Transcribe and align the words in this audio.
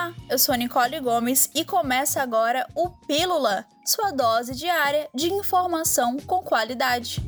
Olá, 0.00 0.14
eu 0.30 0.38
sou 0.38 0.54
Nicole 0.54 0.98
Gomes 0.98 1.50
e 1.54 1.62
começa 1.62 2.22
agora 2.22 2.66
o 2.74 2.88
Pílula, 2.88 3.66
sua 3.84 4.10
dose 4.10 4.54
diária 4.54 5.10
de 5.14 5.30
informação 5.30 6.16
com 6.20 6.42
qualidade. 6.42 7.20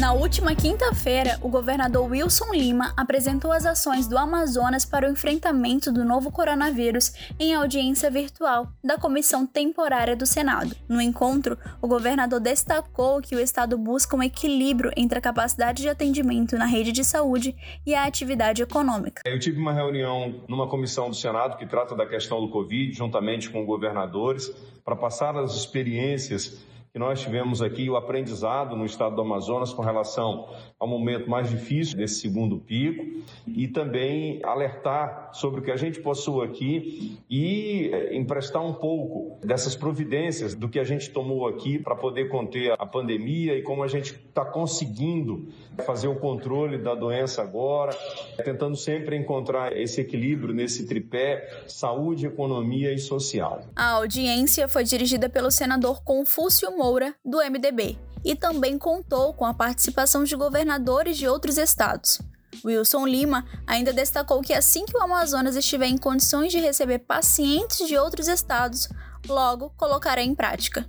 Na 0.00 0.14
última 0.14 0.54
quinta-feira, 0.54 1.38
o 1.42 1.48
governador 1.50 2.10
Wilson 2.10 2.54
Lima 2.54 2.94
apresentou 2.96 3.52
as 3.52 3.66
ações 3.66 4.08
do 4.08 4.16
Amazonas 4.16 4.86
para 4.86 5.06
o 5.06 5.12
enfrentamento 5.12 5.92
do 5.92 6.06
novo 6.06 6.32
coronavírus 6.32 7.12
em 7.38 7.54
audiência 7.54 8.10
virtual 8.10 8.68
da 8.82 8.96
Comissão 8.96 9.46
Temporária 9.46 10.16
do 10.16 10.24
Senado. 10.24 10.74
No 10.88 11.02
encontro, 11.02 11.58
o 11.82 11.86
governador 11.86 12.40
destacou 12.40 13.20
que 13.20 13.36
o 13.36 13.38
estado 13.38 13.76
busca 13.76 14.16
um 14.16 14.22
equilíbrio 14.22 14.90
entre 14.96 15.18
a 15.18 15.20
capacidade 15.20 15.82
de 15.82 15.88
atendimento 15.90 16.56
na 16.56 16.64
rede 16.64 16.92
de 16.92 17.04
saúde 17.04 17.54
e 17.86 17.94
a 17.94 18.04
atividade 18.04 18.62
econômica. 18.62 19.20
Eu 19.26 19.38
tive 19.38 19.60
uma 19.60 19.74
reunião 19.74 20.34
numa 20.48 20.66
comissão 20.66 21.10
do 21.10 21.14
Senado 21.14 21.58
que 21.58 21.66
trata 21.66 21.94
da 21.94 22.06
questão 22.06 22.40
do 22.40 22.48
Covid, 22.48 22.90
juntamente 22.94 23.50
com 23.50 23.66
governadores, 23.66 24.50
para 24.82 24.96
passar 24.96 25.36
as 25.36 25.54
experiências 25.54 26.70
que 26.92 26.98
nós 26.98 27.20
tivemos 27.20 27.62
aqui 27.62 27.88
o 27.88 27.96
aprendizado 27.96 28.74
no 28.74 28.84
estado 28.84 29.14
do 29.14 29.22
Amazonas 29.22 29.72
com 29.72 29.80
relação 29.80 30.48
ao 30.78 30.88
momento 30.88 31.30
mais 31.30 31.48
difícil 31.48 31.96
desse 31.96 32.20
segundo 32.20 32.58
pico 32.58 33.22
e 33.46 33.68
também 33.68 34.40
alertar 34.42 35.30
sobre 35.32 35.60
o 35.60 35.62
que 35.62 35.70
a 35.70 35.76
gente 35.76 36.00
possua 36.00 36.46
aqui 36.46 37.16
e 37.30 37.90
eh, 37.92 38.16
emprestar 38.16 38.64
um 38.64 38.72
pouco 38.72 39.38
dessas 39.46 39.76
providências 39.76 40.54
do 40.54 40.68
que 40.68 40.80
a 40.80 40.84
gente 40.84 41.10
tomou 41.10 41.46
aqui 41.46 41.78
para 41.78 41.94
poder 41.94 42.28
conter 42.28 42.74
a 42.76 42.84
pandemia 42.84 43.56
e 43.56 43.62
como 43.62 43.84
a 43.84 43.88
gente 43.88 44.14
está 44.14 44.44
conseguindo 44.44 45.48
fazer 45.84 46.08
o 46.08 46.16
controle 46.16 46.76
da 46.76 46.94
doença 46.96 47.40
agora, 47.40 47.96
tentando 48.44 48.76
sempre 48.76 49.16
encontrar 49.16 49.76
esse 49.76 50.00
equilíbrio 50.00 50.52
nesse 50.52 50.86
tripé 50.86 51.64
saúde, 51.68 52.26
economia 52.26 52.92
e 52.92 52.98
social. 52.98 53.62
A 53.76 53.90
audiência 53.92 54.66
foi 54.66 54.82
dirigida 54.82 55.28
pelo 55.28 55.52
senador 55.52 56.02
Confúcio 56.02 56.79
Moura, 56.80 57.14
do 57.22 57.40
MDB, 57.44 57.98
e 58.24 58.34
também 58.34 58.78
contou 58.78 59.34
com 59.34 59.44
a 59.44 59.52
participação 59.52 60.24
de 60.24 60.34
governadores 60.34 61.18
de 61.18 61.28
outros 61.28 61.58
estados. 61.58 62.22
Wilson 62.64 63.06
Lima 63.06 63.44
ainda 63.66 63.92
destacou 63.92 64.40
que 64.40 64.54
assim 64.54 64.86
que 64.86 64.96
o 64.96 65.02
Amazonas 65.02 65.56
estiver 65.56 65.88
em 65.88 65.98
condições 65.98 66.50
de 66.50 66.58
receber 66.58 67.00
pacientes 67.00 67.86
de 67.86 67.98
outros 67.98 68.28
estados, 68.28 68.88
logo 69.28 69.74
colocará 69.76 70.22
em 70.22 70.34
prática. 70.34 70.88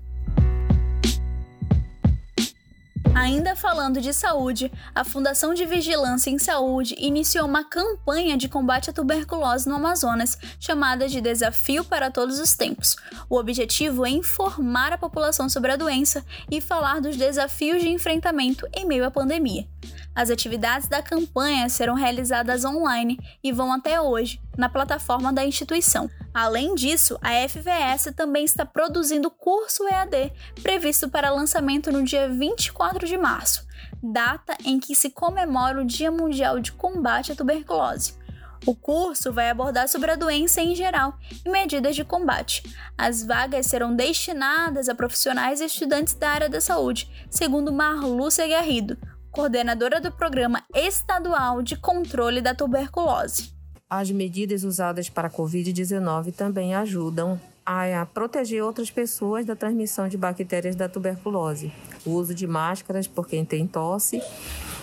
Ainda 3.22 3.55
falando 3.55 4.02
de 4.02 4.11
saúde, 4.14 4.72
a 4.95 5.03
Fundação 5.03 5.53
de 5.53 5.64
Vigilância 5.64 6.31
em 6.31 6.39
Saúde 6.39 6.95
iniciou 6.97 7.45
uma 7.45 7.63
campanha 7.63 8.36
de 8.36 8.50
combate 8.50 8.89
à 8.89 8.94
tuberculose 8.94 9.69
no 9.69 9.75
Amazonas, 9.75 10.36
chamada 10.59 11.08
de 11.08 11.22
Desafio 11.22 11.83
para 11.83 12.09
Todos 12.09 12.39
os 12.39 12.55
Tempos. 12.55 12.95
O 13.30 13.38
objetivo 13.38 14.08
é 14.08 14.09
informar 14.09 14.91
a 14.91 14.97
população 14.97 15.47
sobre 15.47 15.72
a 15.72 15.75
doença 15.75 16.25
e 16.50 16.59
falar 16.59 17.00
dos 17.00 17.16
desafios 17.16 17.83
de 17.83 17.89
enfrentamento 17.89 18.67
em 18.73 18.88
meio 18.88 19.05
à 19.05 19.11
pandemia. 19.11 19.67
As 20.14 20.30
atividades 20.30 20.88
da 20.88 21.02
campanha 21.02 21.70
serão 21.70 21.94
realizadas 21.94 22.66
online 22.66 23.17
e 23.42 23.52
vão 23.52 23.72
até 23.72 24.02
hoje 24.02 24.42
na 24.58 24.68
plataforma 24.68 25.31
da 25.31 25.45
instituição. 25.45 26.09
Além 26.34 26.76
disso, 26.76 27.18
a 27.22 27.31
FVS 27.48 28.14
também 28.16 28.44
está 28.44 28.66
produzindo 28.66 29.31
curso 29.31 29.88
EAD 29.88 30.34
previsto 30.62 31.09
para 31.09 31.31
lançamento 31.31 31.92
no 31.92 32.03
dia 32.03 32.30
24 32.30 33.08
de 33.08 33.18
março, 33.18 33.66
data 34.03 34.56
em 34.66 34.80
que 34.80 34.96
se 34.96 35.09
comemora 35.09 35.81
o 35.81 35.85
Dia 35.85 36.12
Mundial 36.12 36.59
de 36.59 36.74
Combate 36.74 37.31
à 37.31 37.35
Tuberculose. 37.35 38.19
O 38.66 38.75
curso 38.75 39.34
vai 39.34 39.50
abordar 39.50 39.88
sobre 39.88 40.12
a 40.12 40.16
doença 40.16 40.62
em 40.62 40.75
geral 40.75 41.18
e 41.44 41.50
medidas 41.50 41.96
de 41.96 42.03
combate. 42.03 42.62
As 42.96 43.25
vagas 43.25 43.66
serão 43.66 43.96
destinadas 43.96 44.88
a 44.88 44.94
profissionais 44.94 45.62
e 45.62 45.66
estudantes 45.66 46.14
da 46.14 46.30
área 46.30 46.50
da 46.50 46.62
saúde, 46.62 47.09
segundo 47.28 47.74
Marlúcia 47.74 48.47
Garrido, 48.47 48.96
coordenadora 49.31 50.02
do 50.02 50.12
Programa 50.12 50.62
Estadual 50.75 51.62
de 51.62 51.78
Controle 51.78 52.42
da 52.42 52.53
Tuberculose. 52.53 53.53
As 53.90 54.12
medidas 54.12 54.66
usadas 54.66 55.09
para 55.09 55.30
a 55.30 55.31
Covid-19 55.31 56.34
também 56.34 56.75
ajudam 56.75 57.40
a 57.66 58.06
proteger 58.14 58.62
outras 58.62 58.91
pessoas 58.91 59.46
da 59.46 59.56
transmissão 59.56 60.09
de 60.09 60.18
bactérias 60.18 60.75
da 60.75 60.90
tuberculose. 60.90 61.72
O 62.06 62.12
uso 62.12 62.36
de 62.36 62.46
máscaras 62.46 63.08
por 63.08 63.25
quem 63.25 63.46
tem 63.46 63.66
tosse, 63.66 64.22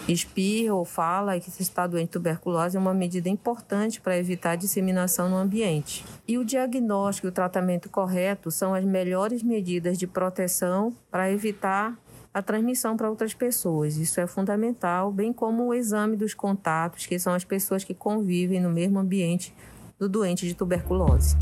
espirra 0.08 0.74
ou 0.74 0.84
fala 0.84 1.36
e 1.36 1.40
que 1.40 1.50
está 1.60 1.86
doente 1.86 2.06
de 2.06 2.12
tuberculose 2.12 2.76
é 2.76 2.80
uma 2.80 2.94
medida 2.94 3.28
importante 3.28 4.00
para 4.00 4.16
evitar 4.16 4.52
a 4.52 4.56
disseminação 4.56 5.28
no 5.28 5.36
ambiente. 5.36 6.04
E 6.26 6.38
o 6.38 6.44
diagnóstico 6.44 7.26
e 7.26 7.30
o 7.30 7.32
tratamento 7.32 7.90
correto 7.90 8.50
são 8.50 8.72
as 8.72 8.84
melhores 8.84 9.42
medidas 9.42 9.98
de 9.98 10.06
proteção 10.06 10.94
para 11.10 11.30
evitar 11.30 11.98
a 12.38 12.42
transmissão 12.42 12.96
para 12.96 13.10
outras 13.10 13.34
pessoas. 13.34 13.96
Isso 13.96 14.20
é 14.20 14.26
fundamental, 14.26 15.12
bem 15.12 15.32
como 15.32 15.66
o 15.66 15.74
exame 15.74 16.16
dos 16.16 16.34
contatos, 16.34 17.06
que 17.06 17.18
são 17.18 17.34
as 17.34 17.44
pessoas 17.44 17.84
que 17.84 17.94
convivem 17.94 18.60
no 18.60 18.70
mesmo 18.70 18.98
ambiente 18.98 19.54
do 19.98 20.08
doente 20.08 20.46
de 20.46 20.54
tuberculose. 20.54 21.36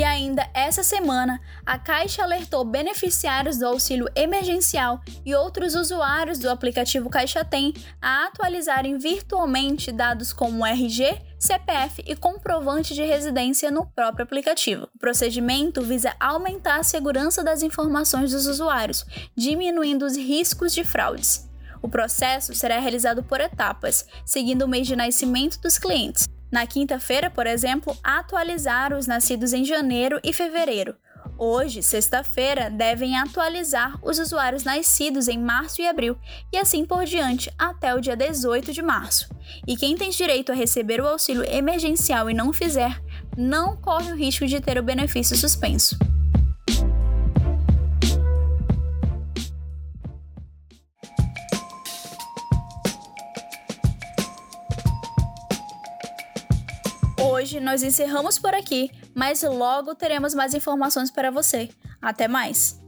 E 0.00 0.02
ainda 0.02 0.48
essa 0.54 0.82
semana, 0.82 1.38
a 1.66 1.78
Caixa 1.78 2.22
alertou 2.22 2.64
beneficiários 2.64 3.58
do 3.58 3.66
auxílio 3.66 4.08
emergencial 4.16 5.02
e 5.26 5.34
outros 5.34 5.74
usuários 5.74 6.38
do 6.38 6.48
aplicativo 6.48 7.10
Caixa 7.10 7.44
Tem 7.44 7.74
a 8.00 8.24
atualizarem 8.24 8.96
virtualmente 8.96 9.92
dados 9.92 10.32
como 10.32 10.64
RG, 10.64 11.20
CPF 11.38 12.02
e 12.06 12.16
comprovante 12.16 12.94
de 12.94 13.02
residência 13.02 13.70
no 13.70 13.84
próprio 13.84 14.24
aplicativo. 14.24 14.88
O 14.94 14.98
procedimento 14.98 15.82
visa 15.82 16.16
aumentar 16.18 16.76
a 16.76 16.82
segurança 16.82 17.44
das 17.44 17.62
informações 17.62 18.32
dos 18.32 18.46
usuários, 18.46 19.04
diminuindo 19.36 20.06
os 20.06 20.16
riscos 20.16 20.72
de 20.72 20.82
fraudes. 20.82 21.46
O 21.82 21.90
processo 21.90 22.54
será 22.54 22.78
realizado 22.78 23.22
por 23.22 23.38
etapas, 23.38 24.06
seguindo 24.24 24.62
o 24.62 24.68
mês 24.68 24.86
de 24.86 24.96
nascimento 24.96 25.60
dos 25.60 25.76
clientes. 25.76 26.26
Na 26.50 26.66
quinta-feira, 26.66 27.30
por 27.30 27.46
exemplo, 27.46 27.96
atualizar 28.02 28.92
os 28.92 29.06
nascidos 29.06 29.52
em 29.52 29.64
janeiro 29.64 30.20
e 30.24 30.32
fevereiro. 30.32 30.96
Hoje, 31.38 31.82
sexta-feira, 31.82 32.68
devem 32.68 33.16
atualizar 33.16 33.98
os 34.02 34.18
usuários 34.18 34.64
nascidos 34.64 35.28
em 35.28 35.38
março 35.38 35.80
e 35.80 35.86
abril, 35.86 36.18
e 36.52 36.58
assim 36.58 36.84
por 36.84 37.04
diante 37.04 37.50
até 37.56 37.94
o 37.94 38.00
dia 38.00 38.16
18 38.16 38.72
de 38.72 38.82
março. 38.82 39.34
E 39.66 39.76
quem 39.76 39.96
tem 39.96 40.10
direito 40.10 40.52
a 40.52 40.54
receber 40.54 41.00
o 41.00 41.06
auxílio 41.06 41.44
emergencial 41.44 42.28
e 42.28 42.34
não 42.34 42.52
fizer, 42.52 43.00
não 43.38 43.76
corre 43.76 44.12
o 44.12 44.16
risco 44.16 44.46
de 44.46 44.60
ter 44.60 44.76
o 44.76 44.82
benefício 44.82 45.36
suspenso. 45.36 45.96
Hoje 57.30 57.60
nós 57.60 57.84
encerramos 57.84 58.40
por 58.40 58.52
aqui, 58.54 58.90
mas 59.14 59.44
logo 59.44 59.94
teremos 59.94 60.34
mais 60.34 60.52
informações 60.52 61.12
para 61.12 61.30
você. 61.30 61.70
Até 62.02 62.26
mais! 62.26 62.80